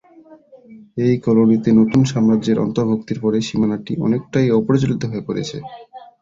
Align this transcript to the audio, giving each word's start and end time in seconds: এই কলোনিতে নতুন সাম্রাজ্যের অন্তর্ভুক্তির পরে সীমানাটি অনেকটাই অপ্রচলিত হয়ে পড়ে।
এই 0.97 1.15
কলোনিতে 1.25 1.69
নতুন 1.79 2.01
সাম্রাজ্যের 2.11 2.57
অন্তর্ভুক্তির 2.59 3.19
পরে 3.19 3.37
সীমানাটি 3.47 3.93
অনেকটাই 4.05 4.47
অপ্রচলিত 4.57 5.01
হয়ে 5.05 5.25
পড়ে। 5.27 5.41